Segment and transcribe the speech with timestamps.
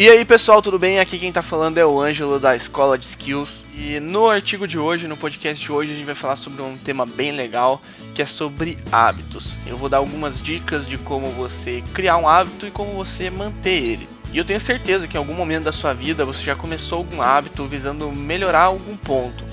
[0.00, 0.98] E aí pessoal, tudo bem?
[0.98, 3.66] Aqui quem tá falando é o Ângelo da Escola de Skills.
[3.76, 6.74] E no artigo de hoje, no podcast de hoje, a gente vai falar sobre um
[6.78, 7.82] tema bem legal,
[8.14, 9.56] que é sobre hábitos.
[9.66, 13.74] Eu vou dar algumas dicas de como você criar um hábito e como você manter
[13.74, 14.08] ele.
[14.32, 17.20] E eu tenho certeza que em algum momento da sua vida você já começou algum
[17.20, 19.44] hábito visando melhorar algum ponto,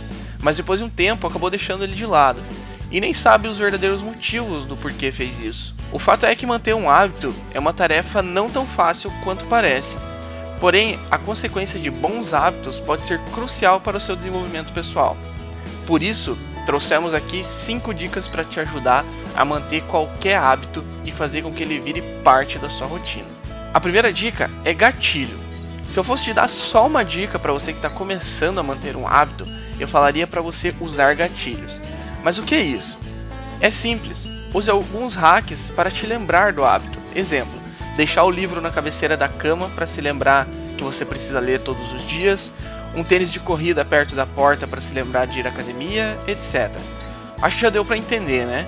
[0.42, 2.40] mas depois de um tempo acabou deixando ele de lado
[2.90, 5.76] e nem sabe os verdadeiros motivos do porquê fez isso.
[5.92, 9.98] O fato é que manter um hábito é uma tarefa não tão fácil quanto parece.
[10.60, 15.16] Porém, a consequência de bons hábitos pode ser crucial para o seu desenvolvimento pessoal.
[15.86, 21.44] Por isso, trouxemos aqui 5 dicas para te ajudar a manter qualquer hábito e fazer
[21.44, 23.28] com que ele vire parte da sua rotina.
[23.74, 25.40] A primeira dica é gatilho.
[25.90, 28.96] Se eu fosse te dar só uma dica para você que está começando a manter
[28.96, 29.48] um hábito,
[29.80, 31.80] eu falaria para você usar gatilhos.
[32.24, 32.98] Mas o que é isso?
[33.62, 34.28] É simples.
[34.54, 37.00] Use alguns hacks para te lembrar do hábito.
[37.16, 37.57] Exemplo:
[37.98, 40.48] deixar o livro na cabeceira da cama para se lembrar
[40.78, 42.52] que você precisa ler todos os dias,
[42.96, 46.72] um tênis de corrida perto da porta para se lembrar de ir à academia, etc.
[47.42, 48.68] Acho que já deu para entender, né?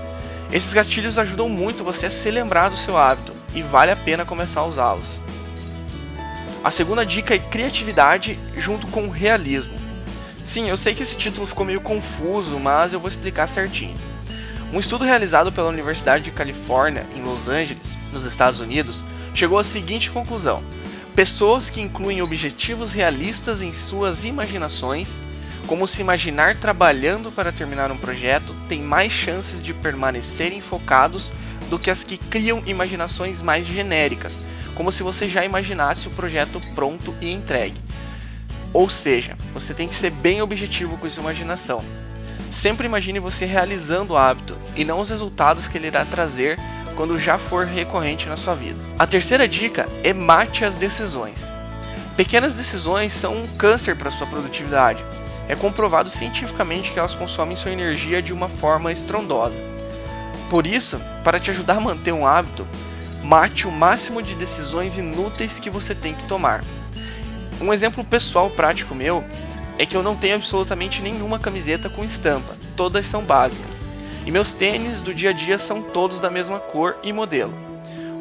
[0.52, 4.26] Esses gatilhos ajudam muito você a se lembrar do seu hábito e vale a pena
[4.26, 5.22] começar a usá-los.
[6.64, 9.78] A segunda dica é criatividade junto com realismo.
[10.44, 13.96] Sim, eu sei que esse título ficou meio confuso, mas eu vou explicar certinho.
[14.74, 19.04] Um estudo realizado pela Universidade de Califórnia, em Los Angeles, nos Estados Unidos,
[19.40, 20.62] chegou à seguinte conclusão:
[21.16, 25.20] pessoas que incluem objetivos realistas em suas imaginações,
[25.66, 31.32] como se imaginar trabalhando para terminar um projeto, têm mais chances de permanecerem focados
[31.70, 34.42] do que as que criam imaginações mais genéricas,
[34.76, 37.78] como se você já imaginasse o projeto pronto e entregue.
[38.74, 41.84] Ou seja, você tem que ser bem objetivo com sua imaginação.
[42.52, 46.58] Sempre imagine você realizando o hábito e não os resultados que ele irá trazer
[47.00, 48.78] quando já for recorrente na sua vida.
[49.00, 51.50] A terceira dica é mate as decisões.
[52.18, 55.02] Pequenas decisões são um câncer para sua produtividade.
[55.48, 59.56] É comprovado cientificamente que elas consomem sua energia de uma forma estrondosa.
[60.50, 62.68] Por isso, para te ajudar a manter um hábito,
[63.24, 66.66] mate o máximo de decisões inúteis que você tem que tomar.
[67.62, 69.24] Um exemplo pessoal prático meu
[69.78, 73.89] é que eu não tenho absolutamente nenhuma camiseta com estampa, todas são básicas.
[74.30, 77.52] E meus tênis do dia a dia são todos da mesma cor e modelo.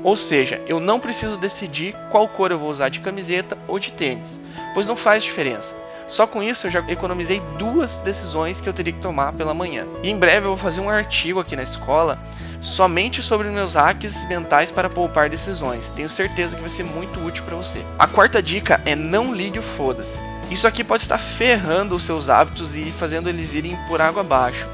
[0.03, 3.93] Ou seja, eu não preciso decidir qual cor eu vou usar de camiseta ou de
[3.93, 4.41] tênis,
[4.73, 5.77] pois não faz diferença.
[6.09, 9.87] Só com isso eu já economizei duas decisões que eu teria que tomar pela manhã.
[10.03, 12.19] E em breve eu vou fazer um artigo aqui na escola
[12.59, 15.91] somente sobre meus hacks mentais para poupar decisões.
[15.95, 17.85] Tenho certeza que vai ser muito útil para você.
[17.99, 20.19] A quarta dica é não ligue o foda-se.
[20.51, 24.67] Isso aqui pode estar ferrando os seus hábitos e fazendo eles irem por água abaixo.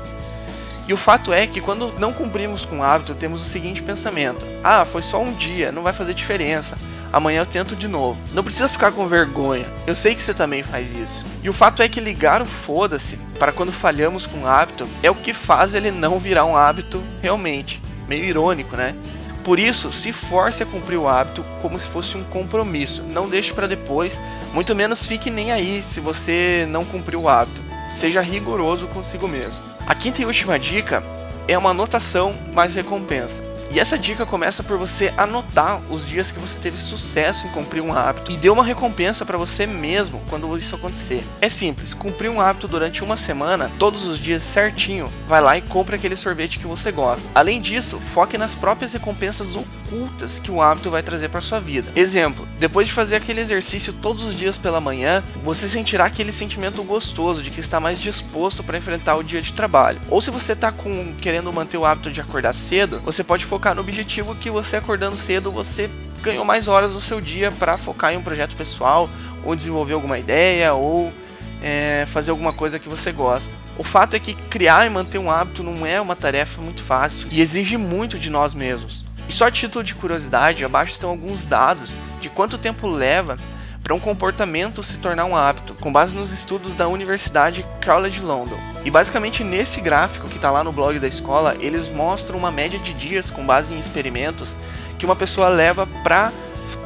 [0.87, 4.47] E o fato é que quando não cumprimos com o hábito, temos o seguinte pensamento:
[4.62, 6.77] ah, foi só um dia, não vai fazer diferença.
[7.12, 8.19] Amanhã eu tento de novo.
[8.33, 9.65] Não precisa ficar com vergonha.
[9.87, 11.25] Eu sei que você também faz isso.
[11.44, 15.09] E o fato é que ligar o foda-se para quando falhamos com o hábito é
[15.09, 17.81] o que faz ele não virar um hábito realmente.
[18.09, 18.97] Meio irônico, né?
[19.44, 23.05] Por isso, se force a cumprir o hábito como se fosse um compromisso.
[23.05, 24.19] Não deixe para depois,
[24.53, 27.61] muito menos fique nem aí se você não cumpriu o hábito.
[27.94, 29.74] Seja rigoroso consigo mesmo.
[29.87, 31.03] A quinta e última dica
[31.47, 33.43] é uma anotação mais recompensa.
[33.71, 37.83] E essa dica começa por você anotar os dias que você teve sucesso em cumprir
[37.83, 41.23] um hábito e dê uma recompensa para você mesmo quando isso acontecer.
[41.41, 45.62] É simples, cumprir um hábito durante uma semana, todos os dias certinho, vai lá e
[45.62, 47.28] compre aquele sorvete que você gosta.
[47.34, 49.56] Além disso, foque nas próprias recompensas
[49.94, 51.91] ocultas que o hábito vai trazer para sua vida.
[51.94, 56.82] Exemplo, depois de fazer aquele exercício todos os dias pela manhã, você sentirá aquele sentimento
[56.82, 60.00] gostoso de que está mais disposto para enfrentar o dia de trabalho.
[60.10, 63.75] Ou se você está com querendo manter o hábito de acordar cedo, você pode focar
[63.75, 65.88] no objetivo que você acordando cedo você
[66.22, 69.09] ganhou mais horas do seu dia para focar em um projeto pessoal
[69.44, 71.12] ou desenvolver alguma ideia ou
[71.62, 73.50] é, fazer alguma coisa que você gosta.
[73.76, 77.28] O fato é que criar e manter um hábito não é uma tarefa muito fácil
[77.31, 79.05] e exige muito de nós mesmos.
[79.29, 83.37] E só título de curiosidade, abaixo estão alguns dados de quanto tempo leva
[83.83, 88.56] para um comportamento se tornar um hábito, com base nos estudos da Universidade College London.
[88.82, 92.79] E basicamente nesse gráfico que está lá no blog da escola, eles mostram uma média
[92.79, 94.56] de dias com base em experimentos
[94.99, 96.32] que uma pessoa leva para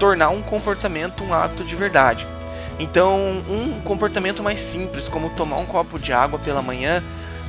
[0.01, 2.27] tornar um comportamento um hábito de verdade.
[2.81, 7.03] Então, um comportamento mais simples, como tomar um copo de água pela manhã,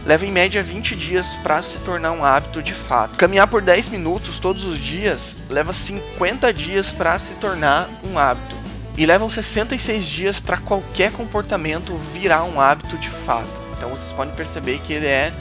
[0.05, 3.17] leva em média 20 dias para se tornar um hábito de fato.
[3.17, 8.55] Caminhar por 10 minutos todos os dias leva 50 dias para se tornar um hábito
[8.97, 13.47] e levam 66 dias para qualquer comportamento virar um hábito de fato.
[13.77, 15.31] Então vocês podem perceber que ele é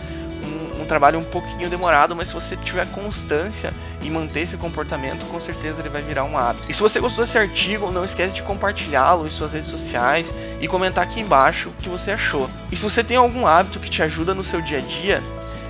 [0.89, 5.81] trabalho um pouquinho demorado, mas se você tiver constância e manter esse comportamento, com certeza
[5.81, 6.65] ele vai virar um hábito.
[6.69, 10.67] E se você gostou desse artigo, não esquece de compartilhá-lo em suas redes sociais e
[10.67, 12.51] comentar aqui embaixo o que você achou.
[12.73, 15.23] E se você tem algum hábito que te ajuda no seu dia a dia,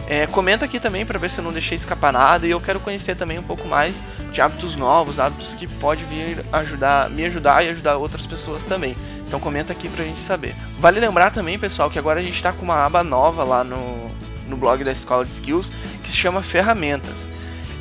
[0.06, 2.80] é, comenta aqui também para ver se eu não deixei escapar nada e eu quero
[2.80, 7.62] conhecer também um pouco mais de hábitos novos, hábitos que pode vir ajudar, me ajudar
[7.62, 8.96] e ajudar outras pessoas também.
[9.26, 10.54] Então comenta aqui pra gente saber.
[10.78, 14.10] Vale lembrar também, pessoal, que agora a gente está com uma aba nova lá no,
[14.48, 15.72] no blog da Escola de Skills
[16.02, 17.28] que se chama Ferramentas.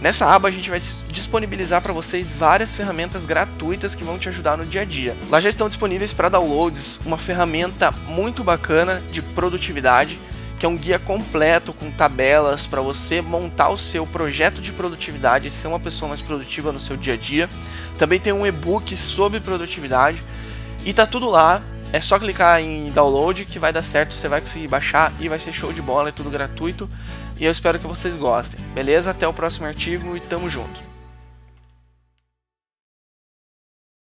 [0.01, 0.79] Nessa aba a gente vai
[1.09, 5.15] disponibilizar para vocês várias ferramentas gratuitas que vão te ajudar no dia a dia.
[5.29, 10.19] Lá já estão disponíveis para downloads uma ferramenta muito bacana de produtividade
[10.57, 15.47] que é um guia completo com tabelas para você montar o seu projeto de produtividade
[15.47, 17.49] e ser uma pessoa mais produtiva no seu dia a dia.
[17.97, 20.23] Também tem um e-book sobre produtividade
[20.83, 21.61] e tá tudo lá.
[21.93, 25.39] É só clicar em download que vai dar certo, você vai conseguir baixar e vai
[25.39, 26.89] ser show de bola, é tudo gratuito.
[27.39, 28.59] E eu espero que vocês gostem.
[28.73, 29.11] Beleza?
[29.11, 30.96] Até o próximo artigo e tamo junto.